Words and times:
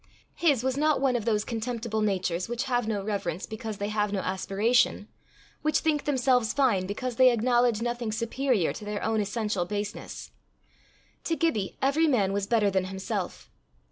His 0.33 0.63
was 0.63 0.77
not 0.77 0.99
one 0.99 1.15
of 1.15 1.25
those 1.25 1.45
contemptible 1.45 2.01
natures 2.01 2.49
which 2.49 2.63
have 2.63 2.87
no 2.87 3.03
reverence 3.03 3.45
because 3.45 3.77
they 3.77 3.89
have 3.89 4.11
no 4.11 4.21
aspiration, 4.21 5.07
which 5.61 5.77
think 5.77 6.05
themselves 6.05 6.53
fine 6.53 6.87
because 6.87 7.17
they 7.17 7.29
acknowledge 7.31 7.83
nothing 7.83 8.11
superior 8.11 8.73
to 8.73 8.83
their 8.83 9.03
own 9.03 9.21
essential 9.21 9.63
baseness. 9.65 10.31
To 11.25 11.35
Gibbie 11.35 11.77
every 11.83 12.07
man 12.07 12.33
was 12.33 12.47
better 12.47 12.71
than 12.71 12.85
himself. 12.85 13.51